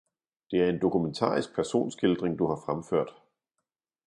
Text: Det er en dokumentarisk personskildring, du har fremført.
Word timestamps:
Det 0.51 0.61
er 0.63 0.69
en 0.69 0.81
dokumentarisk 0.81 1.55
personskildring, 1.55 2.39
du 2.39 2.47
har 2.47 2.63
fremført. 2.65 3.21